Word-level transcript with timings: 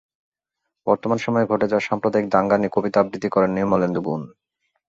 বর্তমান 0.87 1.17
সময়ে 1.17 1.49
ঘটে 1.51 1.65
যাওয়া 1.67 1.87
সাম্প্রদায়িক 1.87 2.27
দাঙ্গা 2.29 2.57
নিয়ে 2.57 2.75
কবিতা 2.75 2.97
আবৃত্তি 2.99 3.29
করেন 3.31 3.51
নির্মলেন্দু 3.51 4.01
গুণ। 4.05 4.21